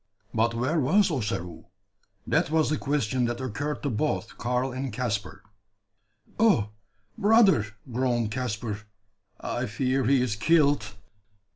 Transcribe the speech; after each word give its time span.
But 0.33 0.55
where 0.55 0.79
was 0.79 1.11
Ossaroo? 1.11 1.65
That 2.25 2.49
was 2.49 2.71
the 2.71 2.77
question 2.79 3.25
that 3.25 3.39
occurred 3.39 3.83
to 3.83 3.91
both 3.91 4.35
Karl 4.39 4.71
and 4.71 4.91
Caspar. 4.91 5.43
"Oh! 6.39 6.69
brother!" 7.19 7.67
groaned 7.93 8.31
Caspar, 8.31 8.79
"I 9.39 9.67
fear 9.67 10.05
he 10.05 10.19
is 10.19 10.35
killed!" 10.35 10.93